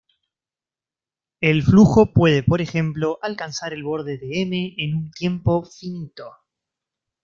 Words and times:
El 1.41 1.61
flujo 1.61 2.11
puede 2.11 2.41
por 2.41 2.59
ejemplo 2.59 3.19
alcanzar 3.21 3.71
el 3.71 3.83
borde 3.83 4.17
de 4.17 4.41
"M" 4.41 4.73
en 4.79 4.95
un 4.95 5.11
tiempo 5.11 5.63
finito. 5.63 6.33